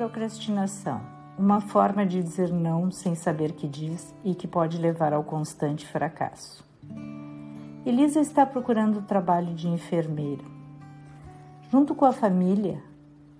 [0.00, 0.98] procrastinação,
[1.38, 5.86] uma forma de dizer não sem saber que diz e que pode levar ao constante
[5.86, 6.64] fracasso.
[7.84, 10.42] Elisa está procurando trabalho de enfermeira.
[11.70, 12.82] Junto com a família,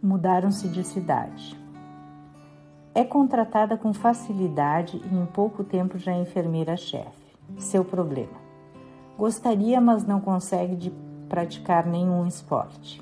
[0.03, 1.59] mudaram-se de cidade.
[2.95, 7.39] É contratada com facilidade e em pouco tempo já é enfermeira-chefe.
[7.57, 8.39] Seu problema.
[9.17, 10.93] Gostaria, mas não consegue de
[11.27, 13.01] praticar nenhum esporte.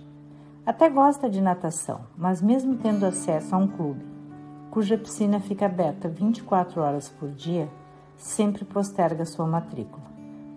[0.68, 4.04] Até gosta de natação, mas mesmo tendo acesso a um clube,
[4.70, 7.70] cuja piscina fica aberta 24 horas por dia,
[8.18, 10.04] sempre posterga sua matrícula.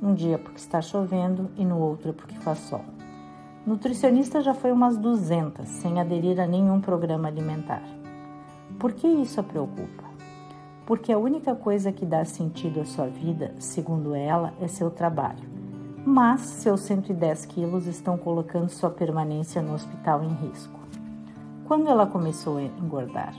[0.04, 2.84] Um dia porque está chovendo e no outro porque faz sol.
[3.66, 7.84] Nutricionista já foi umas 200, sem aderir a nenhum programa alimentar.
[8.78, 10.04] Por que isso a preocupa?
[10.86, 15.51] Porque a única coisa que dá sentido à sua vida, segundo ela, é seu trabalho
[16.06, 20.80] mas seus 110 quilos estão colocando sua permanência no hospital em risco.
[21.66, 23.34] Quando ela começou a engordar?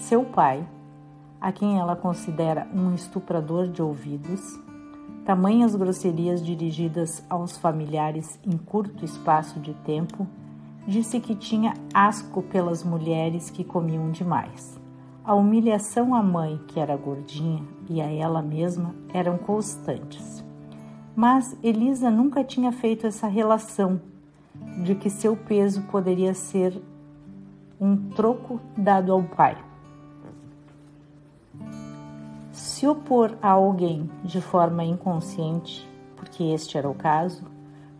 [0.00, 0.66] Seu pai,
[1.40, 4.40] a quem ela considera um estuprador de ouvidos,
[5.24, 10.26] tamanhas grosserias dirigidas aos familiares em curto espaço de tempo,
[10.86, 14.80] disse que tinha asco pelas mulheres que comiam demais.
[15.24, 20.44] A humilhação à mãe, que era gordinha, e a ela mesma eram constantes.
[21.14, 24.00] Mas Elisa nunca tinha feito essa relação
[24.82, 26.80] de que seu peso poderia ser
[27.80, 29.56] um troco dado ao pai.
[32.52, 37.44] Se opor a alguém de forma inconsciente, porque este era o caso,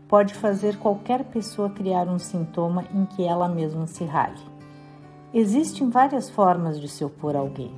[0.08, 4.40] pode fazer qualquer pessoa criar um sintoma em que ela mesma se rale.
[5.34, 7.74] Existem várias formas de se opor a alguém,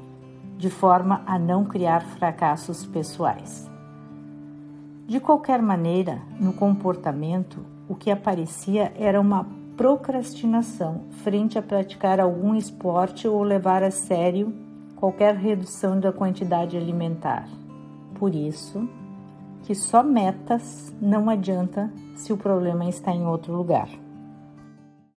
[0.59, 3.73] de forma a não criar fracassos pessoais.
[5.07, 12.55] De qualquer maneira, no comportamento, o que aparecia era uma procrastinação frente a praticar algum
[12.55, 14.55] esporte ou levar a sério
[14.97, 17.47] qualquer redução da quantidade alimentar.
[18.15, 18.89] Por isso,
[19.65, 23.89] que só metas não adianta se o problema está em outro lugar.